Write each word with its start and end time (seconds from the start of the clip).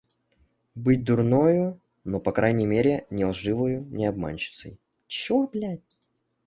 Быть 0.73 1.03
дурною, 1.03 1.79
но 2.05 2.19
по 2.19 2.31
крайней 2.31 2.65
мере 2.65 3.05
не 3.11 3.23
лживою, 3.23 3.81
не 3.83 4.07
обманщицей! 4.07 4.79